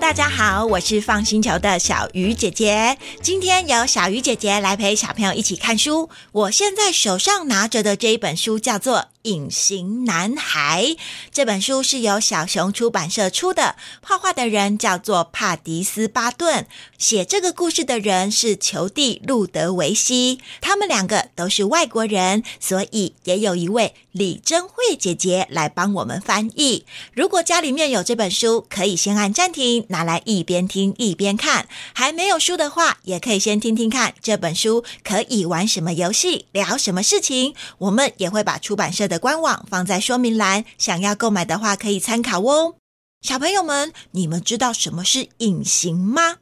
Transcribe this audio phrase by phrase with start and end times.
[0.00, 2.98] 大家好，我是放星球的小鱼姐姐。
[3.22, 6.10] 今天由小鱼姐姐来陪小朋友一起看书。
[6.32, 10.84] 我现在手上拿着的这一本书叫做《隐形男孩》。
[11.32, 16.66] 这本书是由小熊出版社出的，画画的人叫做帕迪斯·巴顿，
[16.98, 20.40] 写这个故事的人是裘蒂·路德维希。
[20.60, 26.84] 他们两个都是外国人，所以也有一位李珍慧姐姐来帮我们翻译。
[27.12, 29.86] 如果家里面有这本书，可以先按暂停。
[29.88, 37.54] 拿来一边听一边看，还没有书的话，也可以先听听看这本书可以玩什么游戏，聊什么事情。
[37.78, 42.76] 我们也会把出版社的官网放在说明栏，想要购买的话可以参考哦。
[43.20, 46.36] 小朋友们，你们知道什么是隐形吗？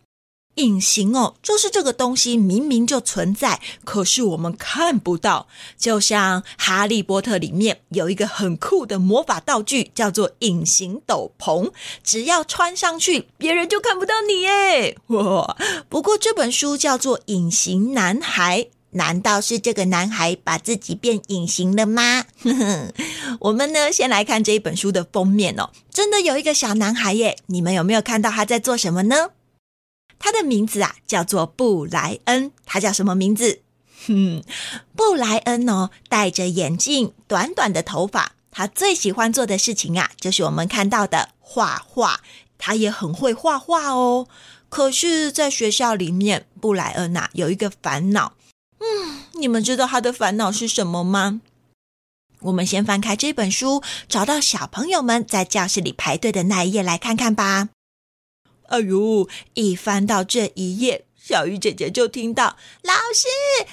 [0.54, 5.46] 隐形哦，就是这个东西明明就存在，可是我们看不到。
[5.78, 11.70] 就像《哈利波特》里面有一个很酷的魔法道具，叫做隐形斗篷，
[12.02, 14.98] 只要穿上去，别人就看不到你耶！
[15.06, 15.56] 哇！
[15.88, 22.24] 不过这本书叫做《隐形男孩》，难道是这个男孩把自己变隐形了吗？
[22.42, 22.92] 呵呵，
[23.40, 27.36] 我们呢，先来看这一本书的封面哦，真的有一个小男孩耶！
[27.46, 29.30] 你们有没有看到他在做什么呢？
[30.18, 32.52] 他的名字啊，叫做布莱恩。
[32.64, 33.60] 他叫什么名字？
[34.06, 34.42] 哼，
[34.94, 38.32] 布莱恩哦，戴着眼镜，短短的头发。
[38.50, 42.20] 他最喜欢做的事情啊，就是我们看到的画画。
[42.56, 44.26] 他也很会画画哦。
[44.68, 48.34] 可是，在学校里面，布莱恩呐、啊，有一个烦恼。
[48.80, 51.40] 嗯，你们知道他的烦恼是什么吗？
[52.40, 57.70] 我们先翻开这本书，找到小朋友们在教室里排队的那一页来看看吧。
[58.68, 59.28] 哎呦！
[59.54, 63.26] 一翻到这一页，小鱼姐姐就听到老师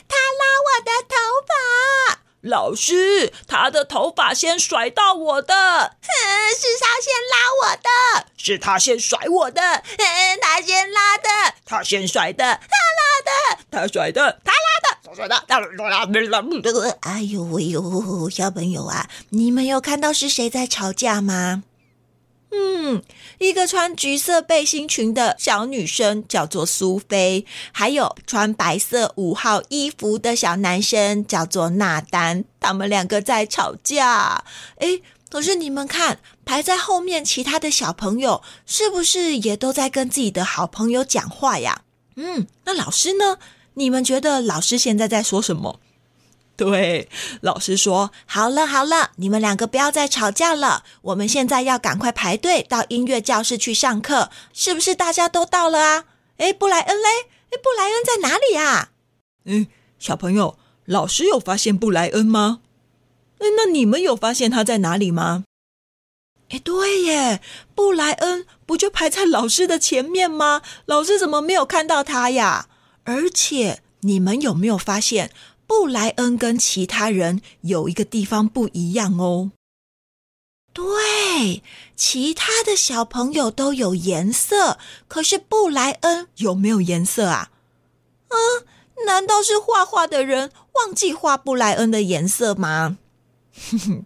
[0.08, 1.16] 他拉我的头
[1.46, 6.09] 发，老师他的头发先甩到我的，哼，
[6.53, 11.29] 是他先拉我的，是他先甩我的，哼，他先拉的，
[11.66, 17.00] 他先甩的，他拉的，他甩的，他拉的，他甩的，他拉的。
[17.01, 21.63] 哎呦喂呦，小朋友啊，你们有看到是谁在吵架吗？
[22.51, 23.01] 嗯，
[23.39, 34.44] 一个穿橘色背心裙的小女生叫做苏菲，还有穿白色五号衣服的小男生叫做纳丹，他们两个在吵架。
[34.78, 41.81] 诶，可是你们看，排在后面其他的小朋友是不是也都在跟自己的好朋友讲话呀？
[42.16, 43.38] 嗯，那老师呢？
[43.77, 45.81] 你们觉得老师现在在说什么？
[46.58, 47.10] 对，
[47.42, 50.84] 老师说：“好了好了，你们两个不要再吵架了。
[51.02, 56.06] 我们现在要赶快排队到音乐教室去上课，是不是大家都到了啊？
[56.38, 57.10] 诶，布莱恩嘞？
[57.50, 58.92] 诶，布莱恩在哪里呀？
[59.44, 59.68] 嗯，
[60.00, 62.62] 小朋友，老师有发现布莱恩吗？
[63.40, 65.44] 诶，那你们有发现他在哪里吗？
[66.50, 67.42] 诶，对耶，
[67.74, 70.62] 布莱恩不就排在老师的前面吗？
[70.86, 72.70] 老师怎么没有看到他呀？
[73.04, 75.32] 而且你们有没有发现？”
[75.68, 79.52] 布莱恩跟其他人有一个地方不一样哦。
[80.74, 81.64] 对，
[81.96, 84.78] 其他的小朋友都有颜色，
[85.08, 87.50] 可是布莱恩有没有颜色啊？
[88.28, 88.36] 啊，
[89.06, 92.98] 难道是画画的人忘记画布莱恩的颜色吗？
[93.72, 94.06] 哼哼，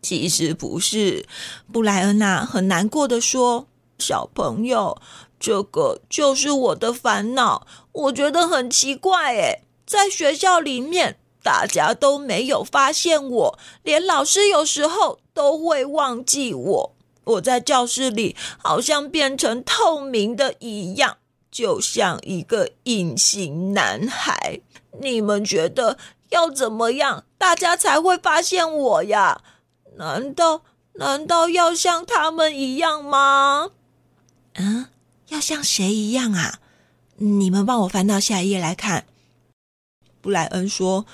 [0.00, 1.26] 其实不是。
[1.72, 3.66] 布莱恩呐，很难过的说
[3.98, 5.02] ：“小朋友，
[5.40, 16.94] 这个就是我的烦恼，我觉得很奇怪，诶。”在学校里面，大家都没有发现我，连老师有时候都会忘记我。
[17.24, 21.16] 我在教室里好像变成透明的一样，
[21.50, 24.60] 就像一个隐形男孩。
[25.00, 25.96] 你们觉得
[26.30, 29.40] 要怎么样，大家才会发现我呀？
[29.96, 30.62] 难道
[30.94, 33.70] 难道要像他们一样吗？
[34.54, 34.86] 嗯，
[35.28, 36.60] 要像谁一样啊？
[37.16, 39.06] 你们帮我翻到下一页来看。
[40.28, 41.06] 布莱恩说：“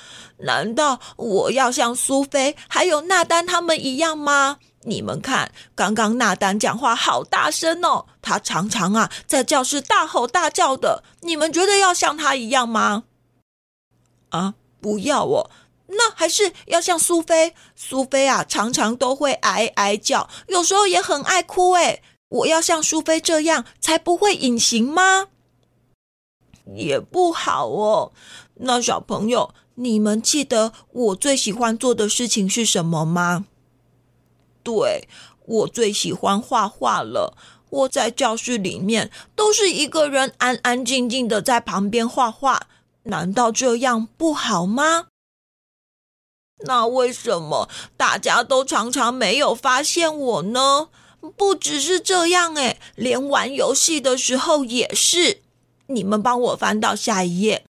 [0.42, 4.58] 难道我要像苏菲还有纳丹他们一样吗？
[4.80, 11.04] 你们看，刚刚纳丹讲话好大声哦，他常常啊在教室大吼大叫的。
[11.20, 13.04] 你们觉得要像他一样吗？
[14.30, 15.48] 啊，不要哦。
[15.86, 21.74] 那还是要像苏菲，苏菲啊，常常都会哀哀叫，有时候也很爱哭。
[21.74, 25.28] 诶，我要像苏菲这样，才不会隐形吗？
[26.74, 28.12] 也不好哦。
[28.56, 33.46] 那小朋友，你们记得我最喜欢做的事情是什么吗？
[34.62, 35.08] 对，
[35.46, 37.36] 我最喜欢画画了。
[37.70, 42.68] 我在教室里面都是一个人安安静静的在旁边画画，
[43.04, 45.06] 难道这样不好吗？
[46.66, 50.88] 那为什么大家都常常没有发现我呢？
[51.36, 55.42] 不只是这样，诶，连玩游戏的时候也是。
[55.88, 57.64] 你们帮我翻到下一页。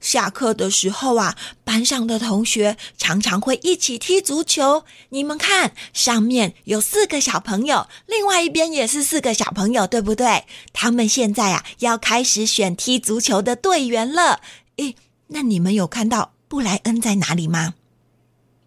[0.00, 4.84] 下课的时候啊，班上的同学常常会一起踢足球。
[5.08, 10.44] 你们看，上面有四个小朋友，另外一边也是四个小朋友，对不对？
[10.72, 14.40] 他们现在啊，要开始选踢足球的队员了。
[14.76, 14.94] 诶，
[15.28, 17.74] 那你们有看到布莱恩在哪里吗？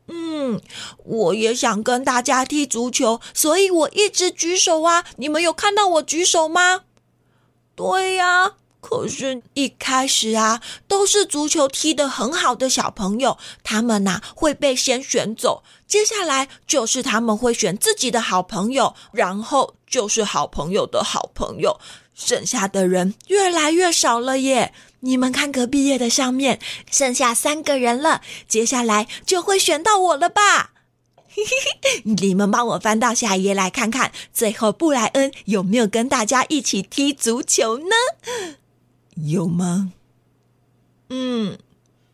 [0.08, 0.60] 嗯，
[1.04, 5.06] 我也想跟大家踢足球，所以我一直举手啊。
[5.18, 6.82] 你们有看到我举手吗？
[7.76, 8.54] 对呀。
[8.90, 15.62] 可是，一开始啊，都是足球踢得很好的小朋友，他们呐会被先选走。
[15.86, 21.78] 接下来就是他们会选自己的好朋友，然后就是好朋友的好朋友，
[22.16, 24.74] 剩下的人越来越少了耶。
[25.02, 26.60] 你们看隔壁页的上面，
[26.90, 30.72] 剩下三个人了，接下来就会选到我了吧？
[31.28, 31.52] 嘿嘿
[31.84, 37.96] 嘿你们帮我翻到下一页来看看，最后布莱恩有没有跟大家一起踢足球呢？
[39.24, 39.94] 有吗？
[41.10, 41.58] 嗯，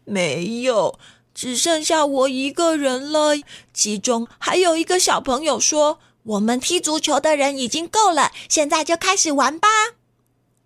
[0.05, 0.99] 没有，
[1.33, 3.35] 只剩下我一个人了。
[3.73, 9.67] 其中还有一个小朋友说：“我们踢足球的人已经够了，现在就开始玩吧。”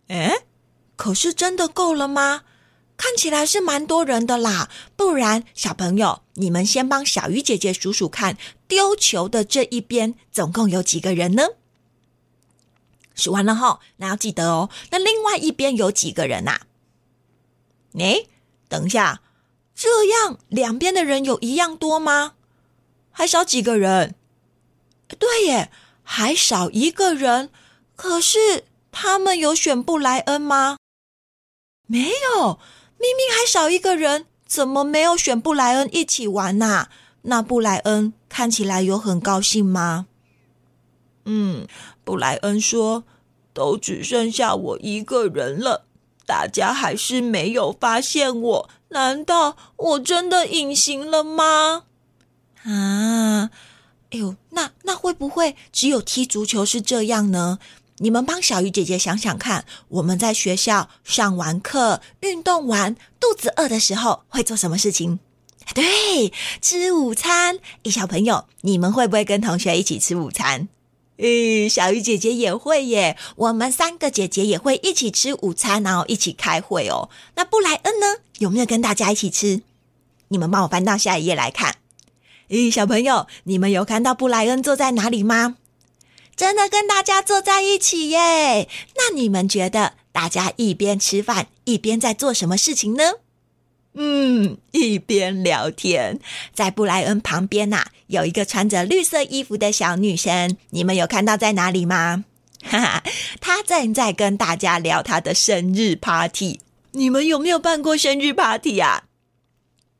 [0.10, 0.44] 哎，
[0.96, 2.44] 可是真的够了吗？
[2.98, 4.70] 看起来是蛮多人的啦。
[4.96, 8.38] 不然，小朋友，你们先帮小鱼姐姐数数看，
[8.68, 11.44] 丢球的这一边总共有几个人呢？
[13.18, 14.70] 数完了后，那要记得哦。
[14.92, 16.62] 那另外一边有几个人呐？
[17.98, 18.30] 诶，
[18.70, 19.22] 等一下，
[19.76, 22.36] 这样两边的人有一样多吗？
[23.12, 24.16] 还少几个人？
[25.18, 25.72] 对耶，
[26.04, 27.50] 还少一个人。
[27.96, 30.78] 可是他们有选布莱恩吗？
[31.88, 32.60] 没有，
[33.00, 36.90] 明明还少一个人，怎么没有选布莱恩一起玩呐？
[37.24, 40.06] 那布莱恩看起来有很高兴吗？
[41.26, 41.68] 嗯。
[42.08, 43.04] 布莱恩说
[43.52, 45.88] ：“都只剩下我一个人了，
[46.26, 48.70] 大家还是没有发现我。
[48.92, 51.84] 难道我真的隐形了吗？”
[52.64, 53.52] 啊，
[54.12, 57.60] 哎呦，那那会不会只有踢足球是这样呢？
[57.98, 65.20] 你们帮小鱼姐姐想想看，我们在学校上完课、运动完，肚子饿的时候会做什么事情？
[65.76, 66.32] 对，
[66.62, 67.60] 吃午餐。
[67.84, 70.70] 哎，小朋友，你们会不会跟同学一起吃午餐？
[71.18, 73.18] 诶，小鱼姐姐也会耶。
[73.36, 77.10] 我们三个姐姐也会一起吃午餐，然后一起开会哦。
[77.36, 78.18] 那布莱恩呢？
[78.40, 79.62] 有没有跟大家一起吃？
[80.28, 81.78] 你们帮我翻到下一页来看。
[82.50, 85.58] 诶，小朋友，你们有看到布莱恩坐在哪里吗？
[86.36, 88.70] 真的跟大家坐在一起耶。
[88.96, 93.14] 那你们觉得大家一边吃饭一边在做什么事情呢？
[94.00, 96.20] 嗯，一边聊天，
[96.54, 102.24] 在布莱恩旁边呐、啊，有一个穿着绿色衣服的小女生，你们有看到在哪里吗？
[102.64, 103.04] 哈哈，
[103.42, 106.60] 她正在跟大家聊她的生日 party。
[106.92, 109.06] 你们有没有办过生日 party 啊？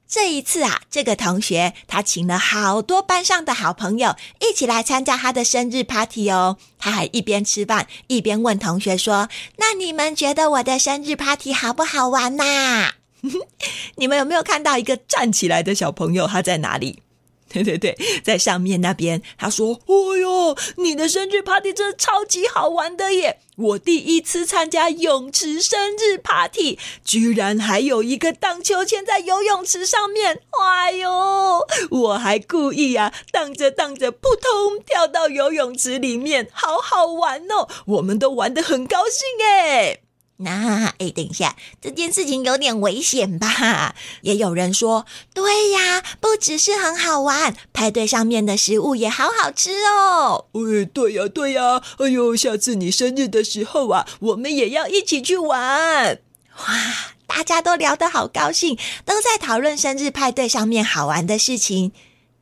[0.08, 6.58] 这一次啊，这个同学他请了好多班上的好朋友一起来参加他的生日 party 哦。
[6.78, 9.28] 他还一边吃饭一边问同学说
[9.58, 12.94] ：“那你们觉得我的生日 party 好不好玩呐？”
[13.96, 16.28] 你们有没有看到一个站起来的小朋友？
[16.28, 17.04] 他在哪里？
[17.50, 19.22] 对对对，在上面那边。
[19.38, 23.40] 他说：“哦哟，你的生日 party 真的超级好玩的耶！
[23.56, 30.42] 我第一次参加泳池生日 party，居然还有一个荡秋千在游泳池上面。
[30.62, 37.70] 哎呦，我还故意啊，荡着荡着，扑通跳到游泳池里面，好好玩哦！
[37.86, 40.02] 我们都玩得很高兴耶。”
[40.40, 43.96] 那哎，等一下，这件事情有点危险吧？
[44.22, 50.46] 也有人说，对呀，不只是很好玩，派对上面的食物也好好吃哦。
[50.54, 56.20] 哎，对呀，对呀，哎呦，下次你生日的时候啊，我们也要一起去玩。
[56.60, 61.92] 哇，大家都聊得好高兴，都在讨论生日派对上面好玩的事情。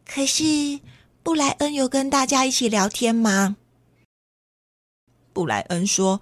[0.06, 0.82] 可是，
[1.24, 3.56] 布莱恩有跟大家一起聊天吗？
[5.32, 6.20] 布莱恩说：“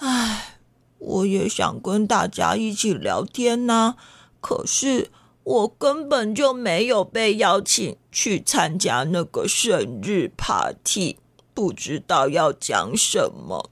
[0.00, 0.56] 唉。”
[0.98, 3.96] 我也想跟大家一起聊天呢，
[4.40, 5.10] 可是
[5.44, 11.16] 我根本就没有被邀请去参加那个生日 party，
[11.54, 13.70] 不知道要讲什么。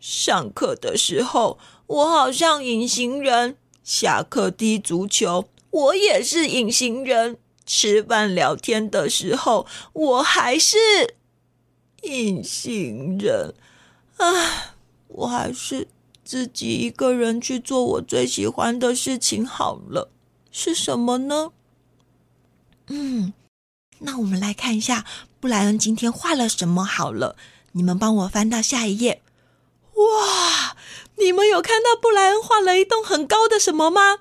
[0.00, 7.34] 上课的时候，我好像隐形人；下课踢足球，我也是隐形人；
[7.66, 10.78] 吃饭聊天的时候，我还是
[12.02, 13.54] 隐形人。
[14.16, 14.72] 唉，
[15.08, 15.88] 我还是。
[16.28, 20.10] 自己一个人去做我最喜欢的事情好了，
[20.50, 21.52] 是什么呢？
[22.88, 23.32] 嗯，
[24.00, 25.06] 那我们来看一下
[25.40, 27.34] 布莱恩今天画了什么好了。
[27.72, 29.22] 你们帮我翻到下一页。
[29.94, 30.76] 哇，
[31.16, 34.18] 你们有看到布莱恩画了一栋很高的什么吗？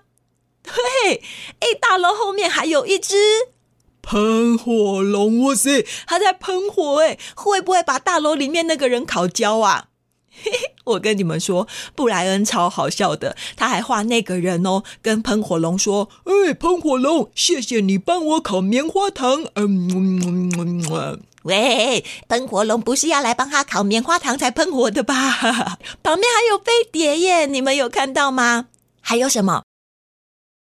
[0.64, 1.22] 对，
[1.60, 3.18] 哎，大楼后面还有一只
[4.02, 5.44] 喷火龙。
[5.44, 9.90] 哇塞，它在喷火哎，会不会把大楼里面那个人烤焦啊？
[10.44, 25.16] 嘿嘿，我跟你们说，布莱恩超好笑的，他还画那个人哦，跟喷火龙说：“哎，喷火龙，谢谢你帮我烤棉花糖。”嗯，嗯，嗯，嗯，喂，喷火龙不是要来帮他烤棉花糖才喷火的吧？
[26.04, 28.68] 旁边还有飞碟耶，你们有看到吗？
[29.02, 29.64] 还有什么？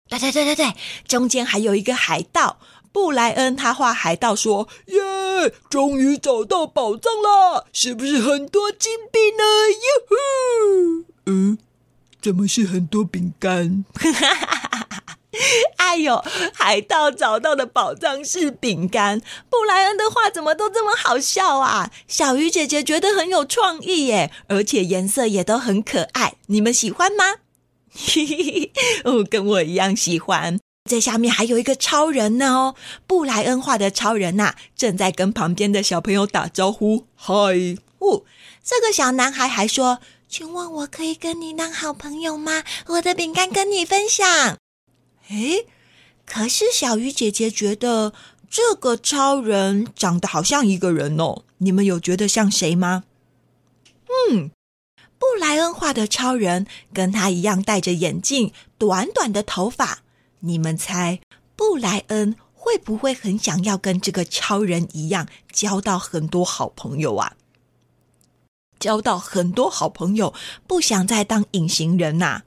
[0.09, 0.75] 对对对对对，
[1.07, 2.59] 中间还有一个海盗。
[3.01, 4.99] 布莱恩他画海盗说：“耶，
[5.71, 9.45] 终于找到宝藏了，是不是很多金币呢？
[9.71, 11.59] 哟呼，嗯，
[12.21, 13.85] 怎么是很多饼干？
[15.77, 19.21] 哎呦，海盗找到的宝藏是饼干。
[19.49, 21.93] 布莱恩的画怎么都这么好笑啊？
[22.09, 27.37] 小鱼姐姐觉得很有创意耶，而且颜色也都很可爱，你们喜欢吗？
[27.95, 28.73] 嘿嘿嘿，
[29.05, 32.75] 哦，跟我一样喜欢。”在下面还有一个超人呢哦，
[33.07, 37.05] 布莱恩画的超人呐、啊，正在跟旁边的小朋友打招呼。
[37.15, 37.35] 嗨，
[37.99, 38.25] 哦，
[38.65, 42.65] 这个小男孩还说：“请问我可以跟你当好朋友吗？
[42.87, 44.57] 我的饼干跟你分享。”
[45.31, 45.67] 诶，
[46.27, 48.15] 可是小鱼姐姐觉得
[48.51, 53.05] 这个超人长得好像一个人哦，你们有觉得像谁吗？
[54.31, 54.51] 嗯，
[55.19, 60.01] 布莱恩画的超人跟他一样戴着眼镜，短短的头发。
[60.41, 61.21] 你们猜，
[61.57, 67.35] 布莱恩会不会很想要跟这个超人一样，交到很多好朋友啊？
[68.79, 70.33] 交到很多好朋友，
[70.67, 72.43] 不想再当隐形人呐？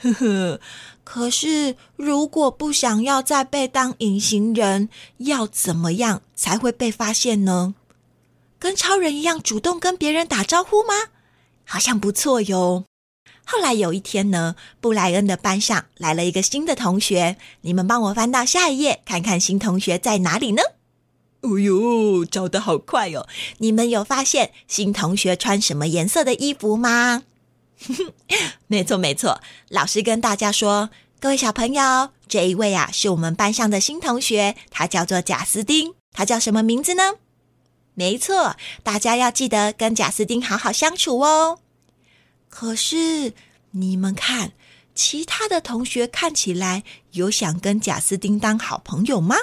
[0.00, 0.60] 呵呵。
[1.04, 7.74] 可是，如果不想要再被当隐形人，要怎么样才会被发现呢？
[8.58, 10.92] 跟超人一样，主动跟别人打招呼吗？
[11.64, 12.84] 好像不错哟。
[13.50, 17.38] 后来有一天呢，布莱恩的班上来了一个新的同学。
[17.62, 20.60] 你们帮我翻到下一页，看看新同学在哪里呢？
[21.40, 23.26] 哦呦，找得好快哦！
[23.56, 27.22] 你们有发现新同学穿什么颜色的衣服吗？
[28.68, 29.40] 没错，没错。
[29.70, 35.94] 老师跟大家说，各位小朋友，这一位啊是我们班上的新同学，他叫做贾斯汀。
[36.12, 37.14] 他叫什么名字呢？
[37.94, 41.60] 没错，大家要记得跟贾斯汀好好相处哦。
[42.60, 43.34] 可是，
[43.70, 44.50] 你们看，
[44.92, 49.36] 其他的同学看起来有想跟贾斯汀当好朋友吗？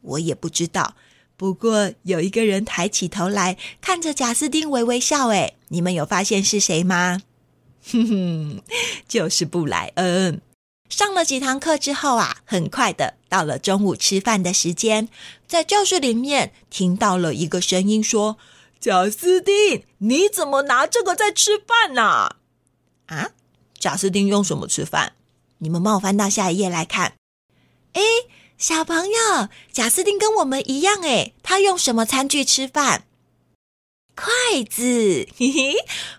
[0.00, 0.94] 我也不知道。
[1.36, 7.22] 不过有一个人抬起头来看着贾斯汀微微笑，诶，你们有发现是谁吗？
[7.90, 8.62] 哼哼，
[9.08, 10.40] 就是布莱恩。
[10.88, 15.08] 上了几堂课之后啊，很快的到了中午吃饭的时间，
[15.48, 18.38] 在教室里面听到了一个声音说。
[18.80, 22.36] 贾斯汀，你怎么拿这个在吃饭呢？
[23.08, 23.32] 啊，
[23.78, 25.12] 贾斯汀用什么吃饭？
[25.58, 27.12] 你们帮我翻到下一页来看。
[27.92, 28.02] 哎，
[28.56, 33.04] 小朋友，贾斯汀跟我们一样，哎，他用什么餐具吃饭？
[34.20, 35.74] 筷子，嘿嘿。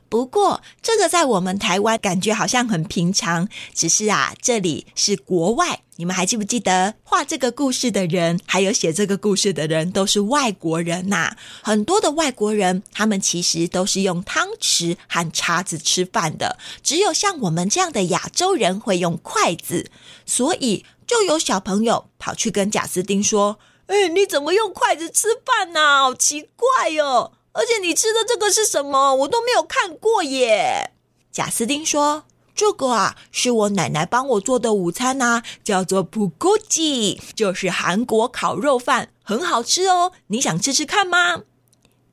[0.10, 5.84] 不过这个在我们台湾感觉好像很平常，只是啊，这里是国外。
[5.98, 11.34] 你们还记不记得画这个故事的人，还有写这个故事的人都是外国人呐？
[11.62, 19.92] 很多的外国人，他们其实都是用汤匙和叉子吃饭的，只有像我们这样的亚洲人会用筷子。
[20.26, 26.00] 所以就有小朋友跑去跟贾斯汀说：“哎，你怎么用筷子吃饭呢？
[26.00, 27.34] 好奇怪哟！
[27.54, 29.16] 而且你吃的这个是什么？
[29.16, 30.92] 我都没有看过耶。”
[31.32, 32.26] 贾斯汀说。
[32.54, 40.12] 这个啊，是我奶奶帮我做的午餐呐、啊，叫做普古吉，就是韩国烤肉饭，很好吃哦。
[40.28, 41.44] 你想吃吃看吗？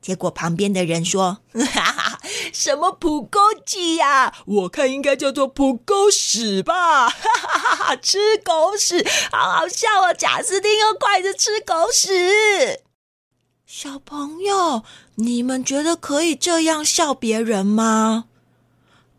[0.01, 2.19] 结果旁边的人说：“哈 哈，
[2.53, 4.33] 什么普古吉呀？
[4.47, 10.13] 我看应该叫做普狗屎吧！”哈哈哈，吃狗屎，好好笑哦！
[10.17, 12.81] 贾斯汀用筷子吃狗屎。
[13.71, 14.83] 小朋友，
[15.13, 18.25] 你们觉得可以这样笑别人吗？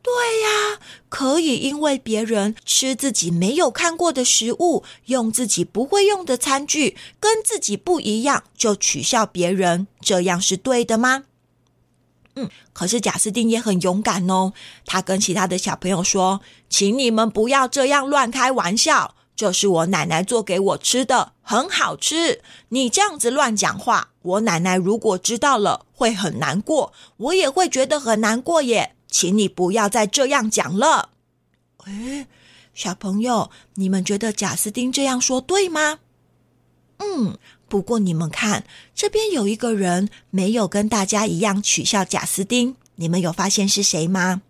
[0.02, 11.26] 对呀，可以因为别人吃自己没有看过的食物，用自己不会用的餐具，跟自己不一样，就取笑别人，这样是对的吗？
[12.34, 14.52] 嗯，可是贾斯汀也很勇敢哦，
[14.84, 22.42] 他跟其他的小朋友说：“请你们不要这样乱开玩笑，这是我奶奶做给我吃的，很好吃。
[22.68, 31.08] 你这样子乱讲话，我奶奶如果知道了会很难过，我也会觉得很难过耶。”请你不要再这样讲了。
[31.86, 32.26] 诶，
[32.74, 36.00] 小朋友，你们觉得贾斯汀这样说对吗？
[36.98, 44.42] 嗯，不过你们看，这边有一个人没有跟大家一样取笑贾斯汀，你们有发现是谁吗？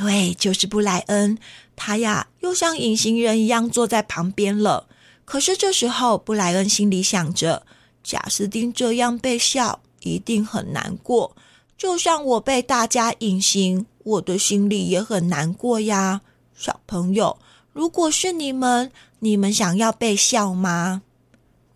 [0.00, 1.36] 对，就是布莱恩。
[1.76, 4.86] 他呀，又像隐形人一样坐在旁边了。
[5.26, 7.66] 可是这时候，布莱恩心里想着，
[8.02, 11.36] 贾斯汀这样被笑，一定很难过。
[11.76, 16.22] 就像我被大家隐形，我的心里也很难过呀。
[16.56, 17.38] 小朋友，
[17.74, 21.02] 如果是你们，你们想要被笑吗？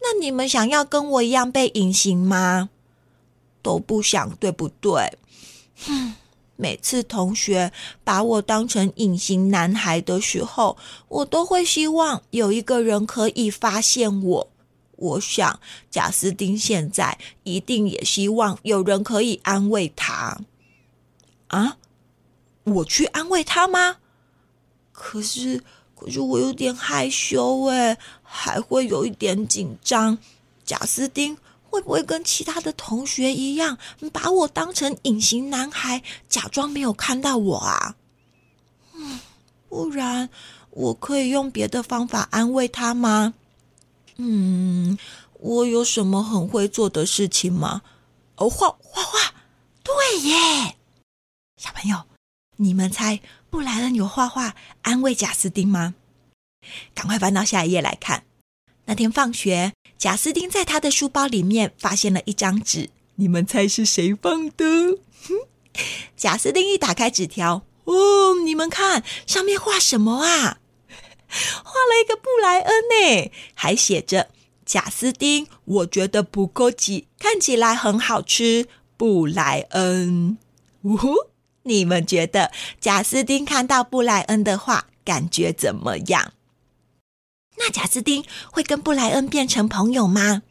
[0.00, 2.71] 那你们想要跟我一样被隐形吗？
[3.61, 5.19] 都不想，对不对？
[5.87, 6.14] 哼，
[6.57, 7.73] 每次同学
[8.05, 10.77] 把我当成隐形男孩的时候，
[11.09, 14.49] 我都会希望有一个人可以发现我。
[14.97, 15.59] 我想，
[15.91, 20.41] 贾斯汀现在一定也希望有人可以安慰他。
[21.49, 21.77] 啊，
[22.63, 23.97] 我去安慰他吗？
[24.93, 25.65] 可是，
[25.97, 30.17] 可是我有点害羞哎，还会有一点紧张。
[30.65, 31.37] 贾斯汀
[31.75, 33.76] 会不会跟其他的同学一样，
[34.12, 37.97] 把我当成隐形男孩，假装没有看到我啊？
[38.95, 39.19] 嗯，
[39.69, 40.28] 不然
[40.71, 43.35] 我可以用别的方法安慰他吗？
[44.19, 44.97] 嗯，
[45.40, 47.83] 我有什么很会做的事情吗？
[48.37, 49.35] 哦，画画画，
[49.83, 50.76] 对耶！
[51.57, 52.04] 小朋友，
[52.54, 55.95] 你们猜布莱恩有画画安慰贾斯汀吗？
[56.95, 58.22] 赶快翻到下一页来看。
[58.94, 64.64] 那天放学，贾斯汀在他的书包里面发现了一张纸，你们猜是谁放的？
[66.16, 70.59] 贾斯汀一打开纸条，哦，你们看上面画什么啊？
[71.64, 74.28] 画了一个布莱恩呢，还写着
[74.64, 80.38] “贾斯汀，我觉得不够挤，看起来很好吃。”布莱恩，
[80.83, 81.16] 呜呼！
[81.64, 86.33] 你们觉得贾斯汀看到布莱恩的画，感觉怎么样？
[87.64, 88.22] 那贾斯汀
[88.53, 90.42] 会跟布莱恩变成朋友吗？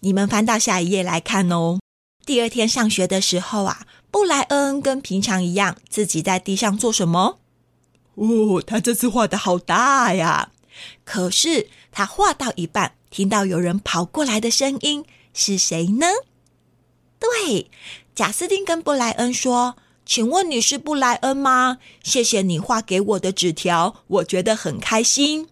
[0.00, 1.80] 你们翻到下一页来看哦。
[2.24, 7.40] 第二天上学的时候啊，布莱恩跟平常一样，自己在地上做什么？
[8.14, 10.50] 哦，他这次画的好大呀！
[11.04, 16.06] 可是他画到一半，听到有人跑过来的声音，是谁呢？
[17.18, 17.70] 对，
[18.14, 19.76] 贾斯汀跟布莱恩说
[20.06, 21.76] ：“请问你是布莱恩吗？
[22.02, 25.48] 谢谢你画给我的纸条，我觉得很开心。”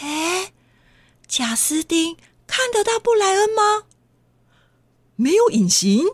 [0.00, 0.52] 哎，
[1.26, 3.84] 贾斯汀看得到布莱恩吗？
[5.16, 6.06] 没有隐形。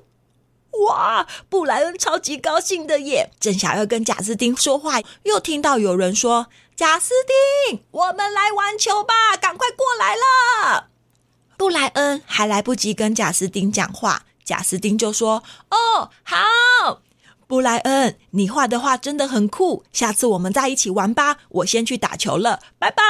[0.86, 3.32] 哇，布莱恩超级高兴的耶！
[3.40, 7.12] 正想要跟贾斯汀说话，又听到有人说：“贾斯
[7.68, 10.90] 汀，我们来玩球吧，赶快过来了。”
[11.58, 17.02] 布莱恩还来不及跟贾斯汀讲话，贾斯汀就说：“哦，好，
[17.46, 21.38] 布莱恩，你画的画真的很酷，下次我们再一起玩吧。
[21.48, 23.02] 我先去打球了，拜拜。”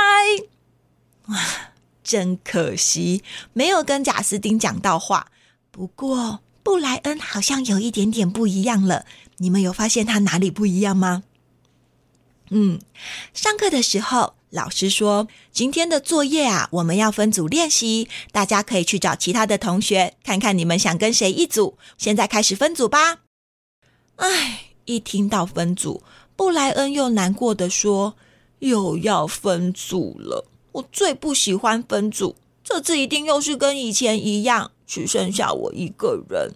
[1.30, 1.72] 哇，
[2.04, 5.26] 真可惜，没有跟贾斯汀讲到话。
[5.70, 6.40] 不过。
[6.62, 9.06] 布莱恩好像有一点点不一样了，
[9.38, 11.24] 你们有发现他哪里不一样吗？
[12.50, 12.78] 嗯，
[13.32, 21.78] 上课的时候，老师说今天的作业啊，我们要分组练习，大家可以去找其他的同学，看看你们想跟谁一组。
[21.96, 23.20] 现在开始分组吧。
[24.16, 26.04] 哎，一听到分组，
[26.36, 28.16] 布莱恩又难过的说
[28.60, 36.52] ：“又要分组了，我最不喜欢分组，这次一定又是跟以前一样。”只剩下我一个人，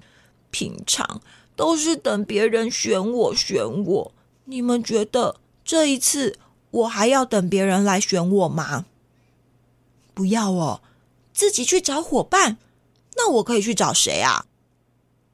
[0.50, 1.20] 平常
[1.54, 4.12] 都是等别人选我选我。
[4.46, 6.36] 你们觉得这一次
[6.72, 8.86] 我还要等别人来选我吗？
[10.14, 10.80] 不要哦，
[11.32, 12.58] 自己去找伙伴。
[13.14, 14.46] 那我可以去找谁啊？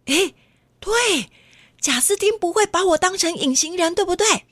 [0.04, 0.34] 诶，
[0.78, 1.30] 对，
[1.80, 4.44] 贾斯汀不会把我当成隐形人，对不对？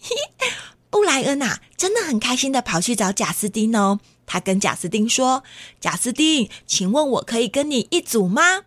[0.90, 4.00] 布莱恩啊，真的很开心的跑去找贾斯汀哦。
[4.26, 5.42] 他跟贾斯汀说
[5.80, 8.64] ：“贾斯汀，请问我可以跟你一组吗？”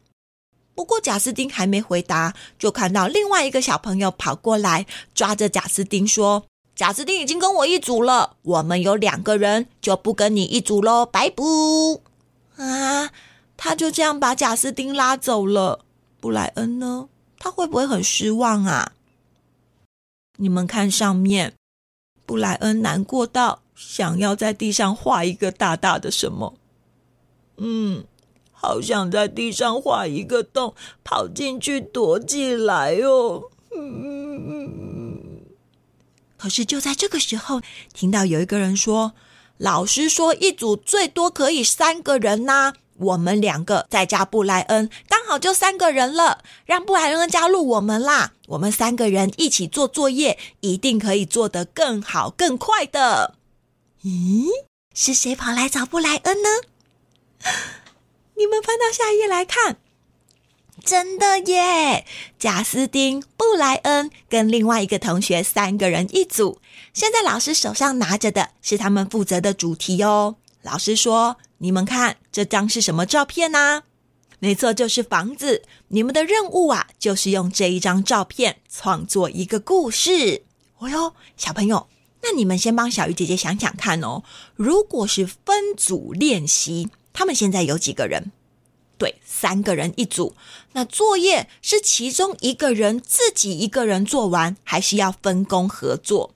[0.75, 11.43] 不过贾斯汀还没回答，就看到另外一个小朋友跑过来，抓着贾斯汀说：“贾斯汀已经跟我一组了，我们有两个人，就不跟你一组喽，拜拜。”
[12.57, 13.11] 啊，
[13.55, 15.85] 他就这样把贾斯汀拉走了。
[16.19, 17.09] 布莱恩呢？
[17.37, 18.93] 他会不会很失望啊？
[20.37, 21.53] 你们看上面，
[22.33, 26.55] 布莱恩难过到想要在地上画一个大大的什么。
[27.57, 28.05] 嗯，
[28.51, 33.43] 好想在地上画一个洞，跑进去躲起来哦。
[36.35, 37.61] 可是就在这个时候，
[37.93, 39.13] 听到有一个人说
[39.59, 46.43] ：“老师说一组最多可以三个人呐。”我们两个再加布莱恩，刚好就三个人了。
[46.65, 48.33] 让布莱恩加入我们啦！
[48.49, 53.33] 我们三个人一起做作业，一定可以做得更好、更快的。
[54.03, 54.45] 咦，
[54.93, 56.49] 是谁跑来找布莱恩呢？
[58.37, 59.77] 你们翻到下一页来看，
[60.85, 62.05] 真的耶！
[62.37, 66.59] 贾斯汀、布莱恩跟另外一个同学三个人一组。
[66.93, 70.35] 现在老师手上拿着的是他们负责的主题哦。
[70.61, 73.81] 老师说：“你们看这张是什么照片呢？
[74.43, 75.63] 没错，就是房子。
[75.87, 80.43] 你们的任务啊，就是用这一张照片创作一个故事。
[80.79, 81.87] 哦哟，小朋友，
[82.21, 84.23] 那你们先帮小鱼姐姐想想看哦。
[84.57, 88.33] 如果是分组练习，他们现在有几个人？
[88.97, 90.35] 对，三个人一组。
[90.73, 96.35] 那作业是其中一个人自己一个人做完，还是要分工合作？”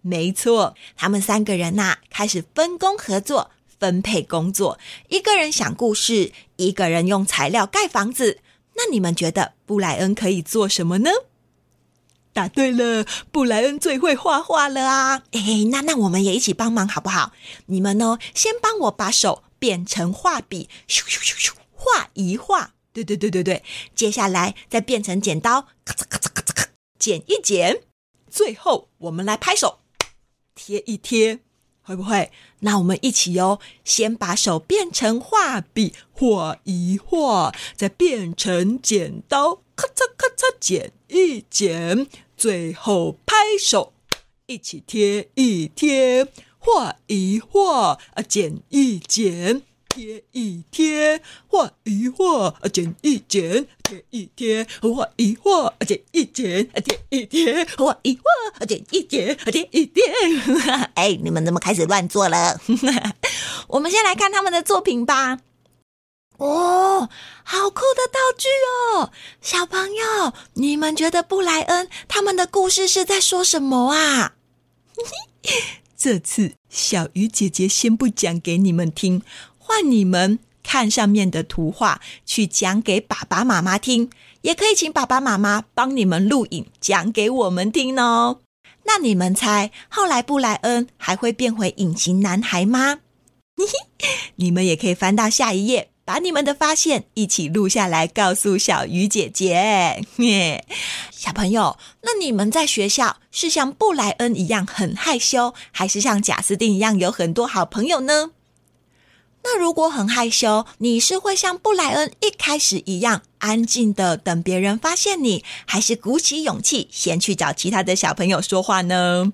[0.00, 4.78] 没错，他们三个人呐、开始分工合作，分配工作。
[5.08, 8.40] 一个人想故事，一个人用材料盖房子。
[8.74, 11.10] 那你们觉得布莱恩可以做什么呢？
[12.32, 15.24] 答对了，布莱恩最会画画了啊！
[15.32, 17.32] 哎，那那我们也一起帮忙好不好？
[17.66, 22.74] 你们呢，先帮我把手变成画笔，咻咻咻咻，画一画。
[22.92, 23.64] 对对对对对，
[23.94, 27.82] 接下来再变成剪刀，咔嚓咔嚓咔嚓咔，剪一剪。
[28.30, 29.80] 最后，我们来拍手。
[30.54, 31.40] 贴一贴，
[31.88, 32.30] 会不会？
[32.60, 43.94] 那我们一起哟，先把手变成画笔，画一画，再变成剪刀，咔嚓咔嚓剪一剪，最后拍手，
[44.44, 46.26] 一起贴一贴，
[46.58, 49.62] 画一画，啊，剪一剪。
[49.98, 60.04] 贴一贴，画一画，剪一剪，贴一贴，画一画，剪一剪，贴一贴，画一画，剪一剪，贴一贴。
[60.94, 62.60] 哎，你们怎么开始乱做了？
[63.66, 65.40] 我们先来看他们的作品吧。
[66.36, 67.08] 哦，
[67.42, 68.46] 好酷的道具
[69.00, 69.10] 哦！
[69.40, 74.34] 小朋友，你们觉得布莱恩他们的故事是在说什么啊？
[75.98, 79.22] 这次小鱼姐姐先不讲给你们听。
[79.68, 84.08] 换你们看上面的图画，去讲给爸爸妈妈听，
[84.40, 88.40] 也可以请爸爸妈妈帮你们录影，讲给我们听哦。
[88.84, 93.00] 那你们猜，后来布莱恩还会变回隐形男孩吗？
[94.36, 100.02] 你们也可以翻到下一页，把你们的发现一起录下来，告诉小鱼姐姐。
[101.12, 108.30] 小朋友，那你们在学校是像布莱恩一样很害羞，还是像贾斯汀一样有很多好朋友呢？
[109.44, 119.32] 那如果很害羞，你是会像布莱恩一开始一样安静的等别人发现你，还是鼓起勇气先去找其他的小朋友说话呢？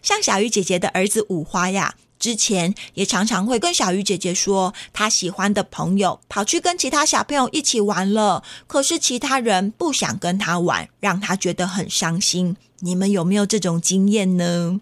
[0.00, 12.56] 像小鱼姐姐的儿子五花呀，之前也常常会跟小鱼姐姐说，他喜欢的朋友跑去跟其他小朋友一起玩了，可是其他人不想跟他玩，让他觉得很伤心。
[12.78, 14.80] 你们有没有这种经验呢？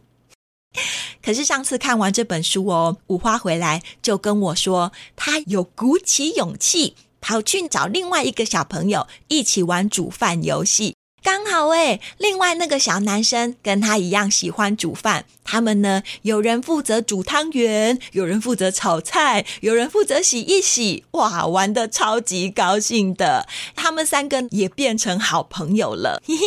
[1.25, 10.95] 可是上次看完这本书哦，五花回来就跟我说，他有鼓起勇气跑去找另外一个小朋友一起玩煮饭游戏。
[11.27, 23.49] 刚好诶，另外那个小男生跟他一样喜欢煮饭，他们呢，有人负责煮汤圆，有人负责炒菜，有人负责洗一洗，哇，玩得超级高兴的。
[23.75, 26.45] 他们三个也变成好朋友了， 嘿嘿。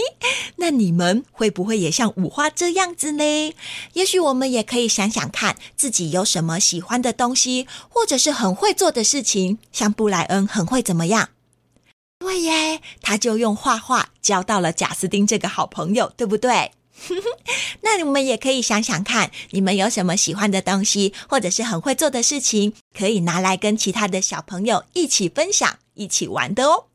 [0.55, 3.53] 那你们会不会也像五花这样子呢？
[3.91, 11.27] 也许我们也可以想想看，自己有什么喜欢的东西，或者是很会做的事情，像布莱恩很会怎么样？
[12.19, 16.71] 对耶，他就用画画交到了贾斯汀这个好朋友，对不对？
[17.81, 26.88] 那你们也可以想想看，你们有什么喜欢的东西，或者是很会做的事情，可以拿来跟其他的小朋友一起分享、一起玩的哦。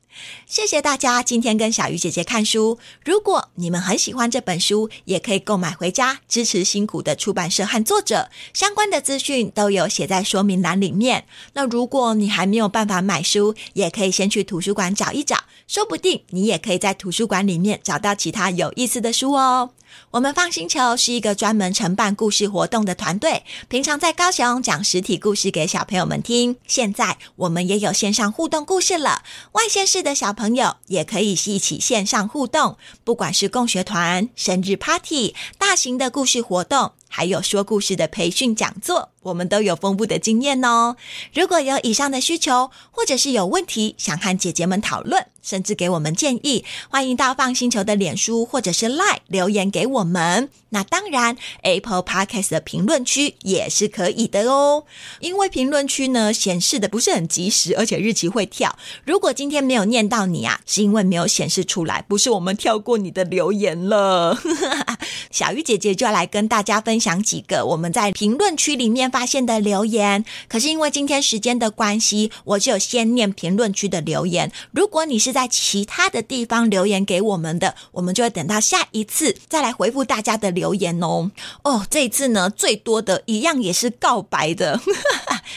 [0.47, 2.79] 谢谢大家今天跟小鱼姐姐看书。
[3.05, 8.31] 如果你们很喜欢这本书，也可以购买回家支持辛苦的出版社和作者。
[8.53, 11.27] 相关的资讯都有写在说明栏里面。
[11.55, 19.71] 那如果你还没有办法买书，也可以先去图书馆找一找，说不定你也可以在图书馆里面找到其他有意思的书哦。
[20.13, 26.57] 我们放星球是一个专门承办故事活动的团队，平常在高雄讲实体故事给小朋友们听。
[26.67, 36.93] 现在我们也有线上互动故事了，外县市的小朋友也可以一起线上互动，不管是共学团、生日 party、大型的故事活动。
[37.17, 40.97] 还有说故事的培训讲座，我们都有丰富的经验哦。
[41.33, 50.51] 如果有以上的需求，或者是有问题想和姐姐们讨论，甚至给我们建议，欢迎到放星球的脸书或者是 lie 留言给我们。
[50.71, 54.83] 那当然，Apple Podcast 的评论区也是可以的哦。
[55.21, 58.77] 因为评论区呢显示的不是很及时，而且日期会跳。
[59.05, 64.37] 如果今天没有念到你啊，是因为没有显示出来，不是我们跳过你的留言了。
[65.31, 70.25] 小鱼姐姐就要来跟大家分享几个我们在评论区里面发现的留言。
[70.49, 74.51] 可是因为今天时间的关系，我就先念评论区的留言。
[74.73, 80.65] 如果你是在其他的地方留言给我们的，我们就会等到下一次再来回复大家的留言。
[80.65, 81.31] 留言哦
[81.63, 84.81] 哦，这一次呢，最多的一样也是告白的，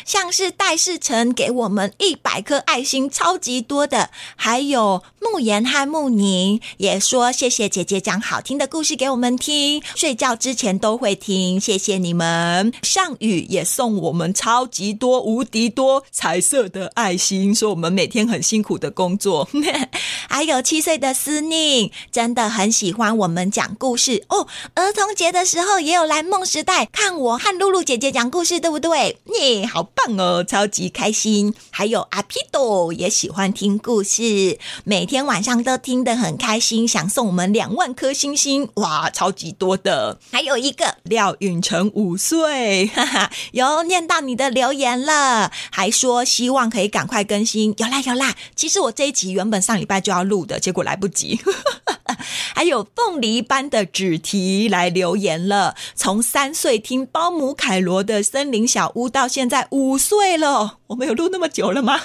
[0.04, 12.72] 像是戴世成给我们一百颗爱心，超级多的，还有慕言和慕宁也说谢谢姐姐讲好听的故事给我们听，睡觉之前都会听，谢谢你们。
[12.82, 19.48] 上雨也送我们超级多、无敌多彩色的爱心，说我们每天很辛苦的工作。
[20.30, 29.18] 还有七岁的思宁真的很喜欢我们讲故事哦，儿童节的时候也有来梦时代看我和露露姐姐讲故事，对不对？
[29.40, 31.54] 耶，好棒哦，超级开心。
[31.72, 40.20] 还有阿皮朵也喜欢听故事，每天晚上都听得很开心，想送我们两万颗星星，哇，超级多的。
[40.32, 47.74] 还有一个廖允成五岁，哈哈，有念到你的留言了，还说希望可以赶快更新。
[47.78, 51.40] 有啦有啦，其实我这一集原本上礼拜就要录的，结果来不及。
[52.56, 62.00] 还有凤梨般的纸题来留言了，从三岁听包姆凯罗的森林小屋到现在五岁了，我们有录那么久了吗？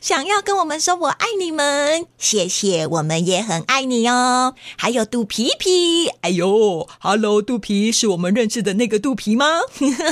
[0.00, 4.54] 想要跟我们说我爱你们，谢谢，我们也很爱你哦。
[4.76, 9.46] 还有肚皮皮，哎呦，Hello，肚皮是我们认识的那个肚皮吗？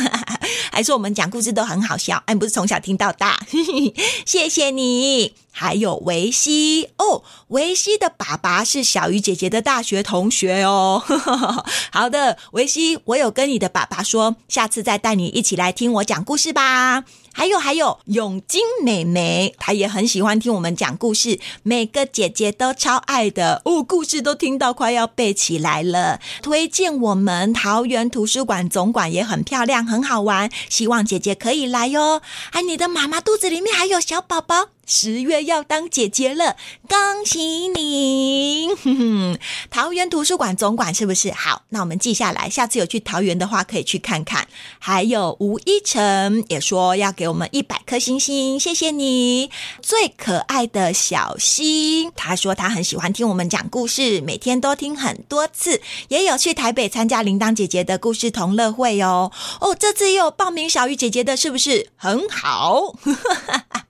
[0.72, 3.38] 还是我们讲故事都很好笑，哎，不是从小听到大，
[4.26, 5.34] 谢谢你。
[5.58, 11.02] 还有维西哦，维西的爸爸是小鱼姐姐的大学同学哦。
[11.90, 17.04] 好的，维西，我有跟你的爸爸说，下次再带你一起来听我讲故事吧。
[17.36, 26.18] 还有还有，永金妹妹，她也很喜欢听我们讲故事，每个姐姐都超爱的哦，故事都听到快要背起来了。
[26.40, 32.22] 推荐我们桃园图书馆总馆也很漂亮，很好玩，希望姐姐可以来哟。
[32.52, 34.68] 哎，你的妈妈肚子里面还有小宝宝。
[34.86, 36.56] 十月要当姐姐了，
[36.88, 38.68] 恭喜你！
[39.68, 41.32] 桃园图书馆总管是不是？
[41.32, 44.46] 好，那我们记下来，下次有去桃园的话可以去看看。
[44.78, 49.50] 还有吴一成也说要给我们一百颗星星，谢谢你。
[49.82, 59.32] 最可爱的小溪，他说他很喜欢听我们讲故事，每天都听很多次，也有去台北参加铃铛姐姐的故事同乐会哦。
[59.60, 62.94] 哦，这次又有报名小鱼姐姐的，是不是很好？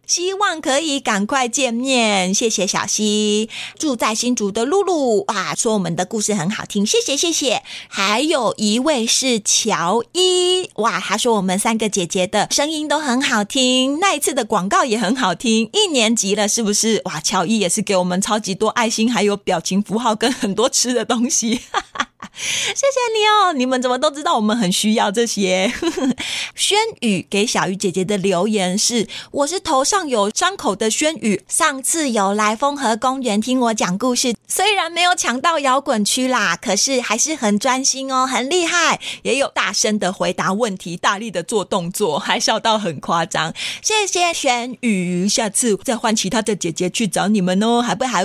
[0.06, 3.50] 希望可以赶快见面，谢谢小溪。
[3.76, 7.64] 住在新竹的露露哇，说我们的故事很好听，谢谢谢谢。
[7.88, 15.68] 还有一位是乔伊，哇，他说我们三个姐姐的声音都很好听，那一次的广告也很好听。
[15.72, 17.02] 一年级了是不是？
[17.06, 21.60] 哇，乔伊也是给我们超级多爱心，还有表情符号跟很多吃的东西。
[21.72, 22.08] 哈哈。
[22.36, 23.52] 谢谢你哦！
[23.52, 25.72] 你们怎么都知道我们很需要这些？
[26.54, 43.54] 轩宇给小鱼姐姐的留言是：我是头上有伤口的轩宇，上次有来丰和公园听我讲故事，虽然没有抢到摇滚区啦，可是还是很专心哦，很厉害，也有大声的回答问题，大力的做动作，还笑到很夸张。
[43.82, 48.16] 谢谢轩宇，下次再换其他的姐姐去找你们哦，好不好？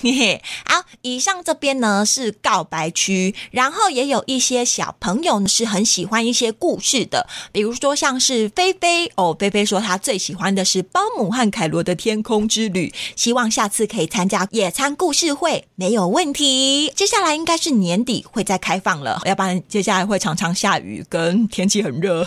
[0.00, 3.34] 嘿嘿，好，以上这边呢是告白区。
[3.50, 16.92] 然后也有一些小朋友是很喜欢一些故事的，比如说像是菲菲哦，菲菲说她最喜欢的是包姆和凯罗的天空之旅，希望下次可以参加野餐故事会，没有问题。
[16.94, 22.26] 接下来应该是年底会再开放了，要不然接下来会常常下雨跟天气很热，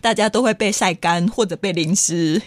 [0.00, 2.40] 大家都会被晒干或者被淋湿。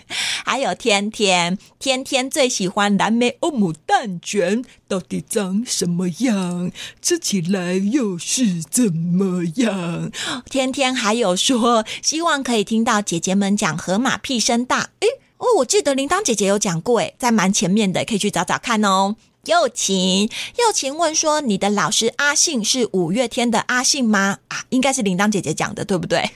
[0.46, 6.70] 还有天天，天天最喜欢蓝莓欧姆蛋卷，到底长什么样？
[7.02, 7.76] 吃起来。
[7.76, 10.12] 又是怎么样？
[10.50, 14.90] 天天还有说，希望可以听到姐姐们讲河马屁声大。
[15.00, 19.16] 诶哦，我记得铃铛姐姐有讲过，诶在蛮前面的，可以去找找看哦。
[19.46, 26.30] 又晴，又晴问说：“你的老师阿信是五月天的阿信吗？”啊，应该是铃铛姐姐讲的，对不对？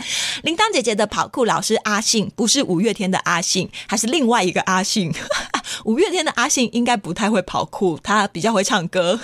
[0.42, 5.12] 铃铛姐姐的跑酷老师阿信不是五月天的阿信，还是另外一个阿信。
[5.84, 9.18] 五月天的阿信应该不太会跑酷，他比较会唱歌。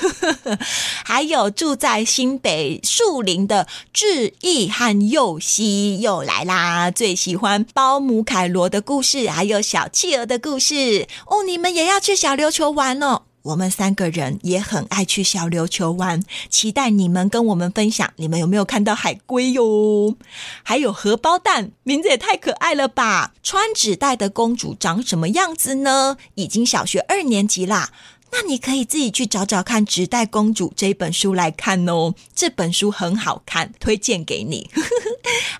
[1.04, 11.42] 还有住在新北树林的志毅和佑熙又来啦，最喜欢包姆凯罗的故事，还有小企鹅的故事哦。
[11.44, 13.22] 你们也要去小琉球玩哦。
[13.48, 20.14] 我们三个人也很爱去小琉球玩，期待你们跟我们分享，你们有没有看到海龟哟？
[20.62, 23.32] 还有荷包蛋，名字也太可爱了吧！
[23.42, 26.18] 穿纸袋的公主长什么样子呢？
[26.34, 27.90] 已经小学二年级啦。
[28.30, 34.68] 那你可以自己去找找看《纸袋公主》这本书来看哦，这本书很好看，推荐给你。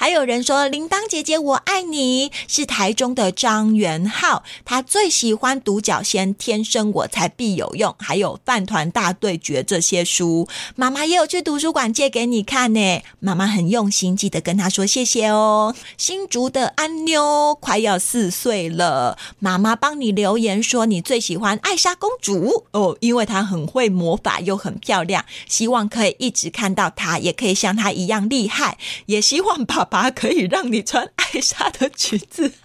[0.09, 10.49] 还有人说：“铃铛姐姐，我爱你。”是台中的张元浩，他最喜欢《独角仙》《天生我才必有用》，还有《饭团大对决》这些书。
[10.77, 13.03] 妈妈也有去图书馆借给你看呢。
[13.21, 15.75] 妈妈很用心，记得跟他说谢谢哦。
[15.99, 22.65] 新竹的安妞快要四岁了，妈妈帮你留言说你最喜欢艾莎公主。
[22.71, 28.79] 哦，因为她很会魔法，又很漂亮，希望可以一直看到她，也可以像她一样厉害。
[29.05, 32.53] 也希望爸爸可以让你穿艾莎的裙子。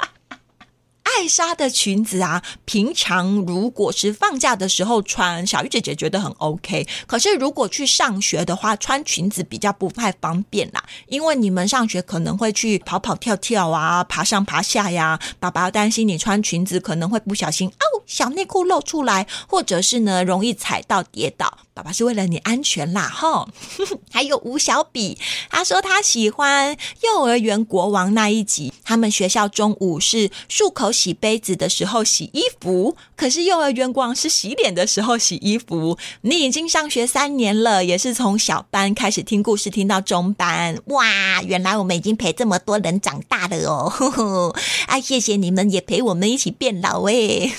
[1.04, 6.88] 艾莎的裙子啊，平常如果是放假的时候穿，小鱼姐姐觉得很 OK。
[7.06, 15.20] 可是如果去上学的话，穿裙子比较不太方便啦，因为你们上学可能会去跑跑跳跳啊，爬上爬下呀。
[15.40, 21.60] 爸爸担心你穿裙子可能会不小心哦，小内裤露出来，或者是呢容易踩到跌倒。
[21.74, 23.48] 爸爸是为了你安全啦，哈。
[24.12, 25.18] 还有吴小比，
[25.50, 35.98] 他说他喜欢幼儿园国王那一集，他们学校中午是漱口洗杯子的时候洗衣服，可是幼儿园国王是洗脸的时候洗衣服。
[36.22, 44.56] 你已经上学三年了，也是从小班开始听故事听到中班，哇，原来我们已经陪这么多人长大了哦，呵呵，
[44.86, 47.52] 啊，谢谢你们也陪我们一起变老诶。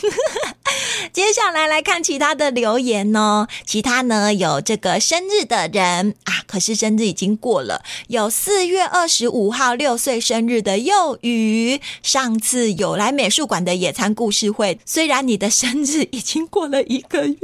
[1.15, 6.17] 接下来来看其他的留言哦，其他呢有这个生日的人。
[6.25, 17.37] 啊，可是生日已经过了，有四月二十五号六岁生日的幼宇，上次有来美术馆的野餐故事会，虽然你的生日已经过了一个月，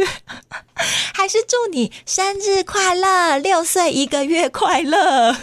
[1.14, 5.36] 还是祝你生日快乐，六岁一个月快乐。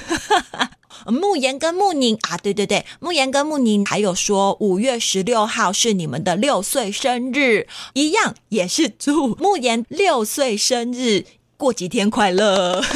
[1.06, 11.26] 慕言跟慕宁啊，对对对，慕言跟慕宁还有说五月十六号是你们的六岁生日，一样也是祝慕言六岁生日
[11.58, 12.84] 过几天快乐。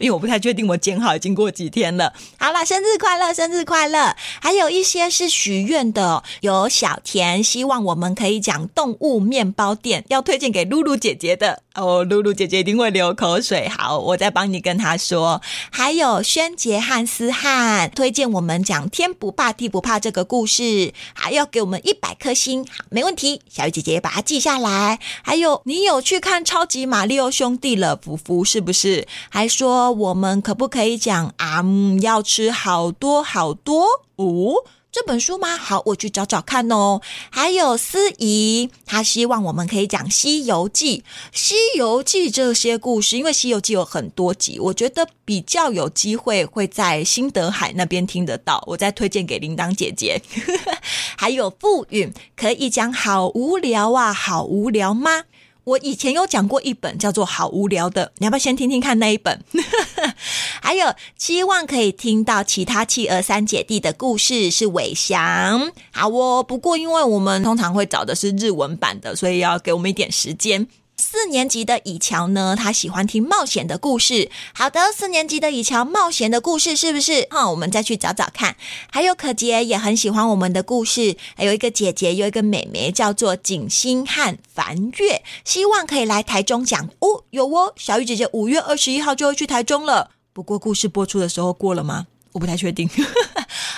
[0.00, 2.12] 因为我不太确定我剪好已经过几天了。
[2.38, 4.16] 好了，生日快乐，生日快乐！
[4.40, 12.04] 还有一些是许愿的，有小田希望我们可以讲动物面包店，要推荐给露露姐姐的哦。
[12.04, 13.68] 露露姐姐一定会流口水。
[13.68, 15.40] 好，我再帮你跟她说。
[15.70, 22.64] 还有轩杰汉斯汉推荐我们讲天不怕地不怕这个故事，还要给我们一百颗星。
[22.64, 24.98] 好，没问题，小雨姐姐把它记下来。
[25.22, 27.96] 还有，你有去看超级玛利欧兄弟了？
[27.96, 29.06] 福福是不是？
[29.30, 29.74] 还说。
[29.94, 31.60] 我们可不可以讲啊？
[31.62, 34.64] 嗯，要吃好多好多哦？
[34.94, 35.56] 这本书吗？
[35.56, 37.00] 好，我去找找看哦。
[37.28, 40.98] 还有司仪，他希望我们可以讲《西游记》。
[41.32, 48.62] 《西游记》这些故事，因为《西游记》有很多集，我觉得比较有机会会在新德海那边听得到。
[48.68, 50.22] 我再推荐给铃铛姐姐。
[51.18, 55.24] 还有傅允，可以讲好无聊啊，好无聊吗？
[55.64, 59.42] 我以前有讲过一本叫做《好无聊的》，你要不要先听听看那一本？
[60.60, 65.72] 还有希望可以听到其他企鹅三姐弟的故事，是伟翔。
[65.90, 70.66] 好哦，不过因为我们通常会找的是日文版的，所以要给我们一点时间。
[71.06, 74.30] 四年级的以乔呢，他喜欢听冒险的故事。
[74.54, 77.28] 好的，四年级的以乔，冒险的故事是不是？
[77.30, 78.56] 哈，我们再去找找看。
[78.90, 81.16] 还有可杰也很喜欢我们的故事。
[81.36, 87.24] 还有一个姐姐，有一个妹妹叫做景星和凡月，希望可以来台中讲哦。
[87.28, 90.10] 有哦，小雨姐姐五月二十一号就会去台中了。
[90.32, 92.06] 不过故事播出的时候过了吗？
[92.32, 92.88] 我不太确定。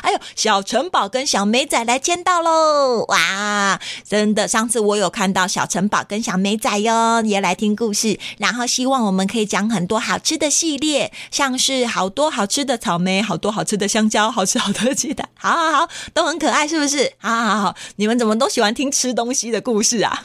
[0.02, 3.04] 还有小城堡跟小美仔来签到喽！
[3.08, 8.18] 哇，真的，上次我有看到小城堡跟小美仔哟，也来听故事。
[8.38, 17.12] 然后希望我们可以讲很多好吃的系列，像是好多好吃的草莓，好多好吃的香蕉，好吃好多的鸡蛋，好好好，都很可爱，是不是？
[17.18, 20.22] 好好好，你们怎么都喜欢听吃东西的故事啊？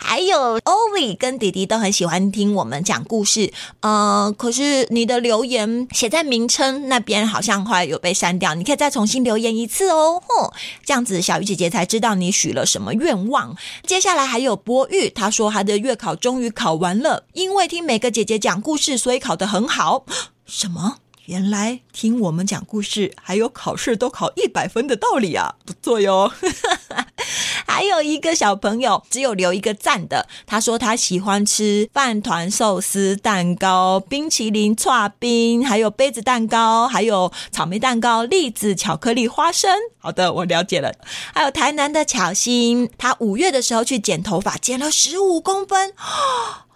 [0.00, 3.52] 还有欧里跟弟弟都很喜欢听我们讲故事。
[3.80, 8.54] 呃，可是你的留言写在名称那边，好像后来有被删掉。
[8.54, 10.22] 你可以再重新留言一次哦。
[10.26, 10.52] 哼，
[10.84, 13.56] 这样子小鱼姐姐才知道你许了什么愿望。
[13.86, 20.04] 接下来还有博玉，他说他的月考终于考完了，因为听每个姐姐讲故事，所以考得很好。
[20.46, 20.98] 什么？
[21.26, 26.30] 原来听我们讲故事，还有考试都考一百分的道理啊，不错哟。
[27.66, 39.70] 还有一个小朋友只有留一个赞的，他说他喜欢吃饭团、寿司、蛋糕、冰淇淋、串冰，还有杯子蛋糕，还有草莓蛋糕、栗子、巧克力、花生。
[39.98, 40.92] 好的，我了解了。
[41.32, 45.94] 还有台南的巧心，他五月的时候去剪头发，剪了十五公分。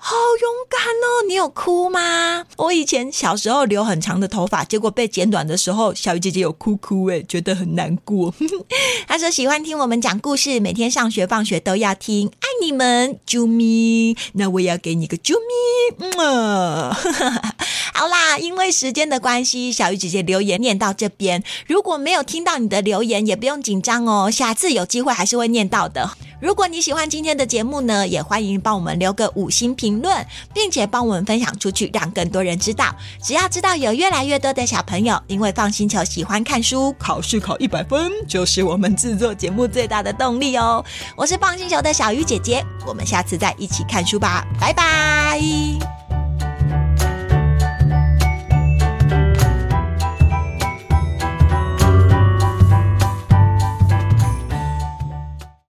[0.00, 1.26] 好勇敢哦！
[1.26, 2.44] 你有哭吗？
[2.56, 8.32] 我以前小时候留很长的头发，结果被剪短的时候，小鱼姐姐有哭哭诶，觉得很难过。
[9.08, 14.16] 她说喜欢听我们讲故事，每天上学放学都要听，爱你们，啾咪。
[14.34, 16.06] 那我也要给你个啾咪。
[16.16, 16.94] 嗯，
[17.92, 21.42] 好啦，因为时间的关系，小鱼姐姐留言念到这边。
[21.66, 26.12] 如果没有听到你的留言，也不用紧张哦，下次有机会还是会念到的。
[26.40, 30.24] 如果你喜欢今天的节目呢，也欢迎帮我们留个五星评论，
[30.54, 32.94] 并且帮我们分享出去，让更多人知道。
[33.22, 40.84] 只要知道有越来越多的小朋友因为放星球喜欢看书，考试考一百分，就是我们制作节目最大的动力哦。
[41.16, 46.07] 我是放星球的小鱼姐姐，我们下次再一起看书吧，拜拜。